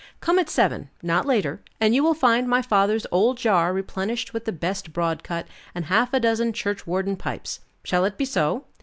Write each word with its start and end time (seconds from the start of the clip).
Come 0.19 0.39
at 0.39 0.49
seven, 0.49 0.89
not 1.03 1.27
later, 1.27 1.61
and 1.79 1.93
you 1.93 2.03
will 2.03 2.15
find 2.15 2.47
my 2.49 2.63
father's 2.63 3.05
old 3.11 3.37
jar 3.37 3.71
replenished 3.71 4.33
with 4.33 4.45
the 4.45 4.51
best 4.51 4.93
broadcut, 4.93 5.45
and 5.75 5.85
half 5.85 6.11
a 6.11 6.19
dozen 6.19 6.53
churchwarden 6.53 7.15
pipes. 7.17 7.59
Shall 7.83 8.05
it 8.05 8.17
be 8.17 8.25
so?" 8.25 8.65